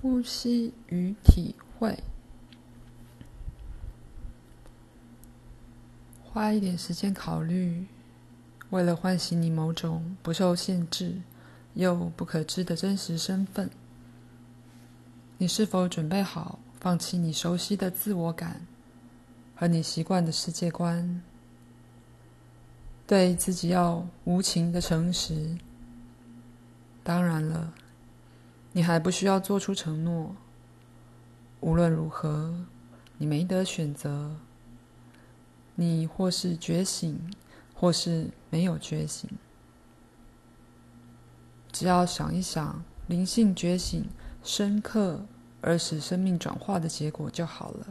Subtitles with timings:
[0.00, 1.98] 呼吸与体会，
[6.22, 7.84] 花一点时间考虑，
[8.70, 11.20] 为了唤醒你某种不受限制
[11.74, 13.68] 又不可知的真实身份，
[15.36, 18.60] 你是否准备好放弃你熟悉的自我感
[19.56, 21.20] 和你习惯的世界观？
[23.04, 25.56] 对自己要无情的诚实。
[27.02, 27.72] 当然了，
[28.78, 30.36] 你还不需要做出承诺。
[31.58, 32.54] 无论如何，
[33.16, 34.36] 你没得选择。
[35.74, 37.18] 你或是觉醒，
[37.74, 39.28] 或是没有觉醒。
[41.72, 44.08] 只要想一想灵性觉醒
[44.44, 45.26] 深刻
[45.60, 47.86] 而使生命转化的结果就好了。